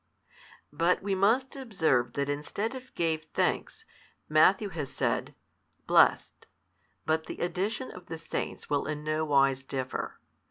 ]But 0.73 1.03
we 1.03 1.13
must 1.13 1.55
observe 1.55 2.13
that 2.13 2.27
instead 2.27 2.73
of 2.73 2.91
gave 2.95 3.25
thanks, 3.35 3.85
Matthew 4.27 4.69
has 4.69 4.89
said, 4.91 5.35
blessed, 5.85 6.47
but 7.05 7.27
the 7.27 7.37
edition 7.37 7.91
of 7.91 8.07
the 8.07 8.17
saints 8.17 8.67
will 8.67 8.87
in 8.87 9.03
no 9.03 9.25
wise 9.25 9.63
differ. 9.63 10.17